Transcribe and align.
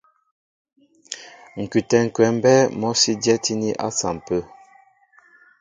Ŋ̀kʉtɛ̌ 1.61 1.97
ŋ̀kwɛ̌ 2.05 2.27
mbɛ́ɛ́ 2.35 2.69
mɔ́ 2.79 2.91
sí 3.01 3.11
dyɛ́tíní 3.21 3.69
à 3.85 3.87
sampə̂. 3.97 4.39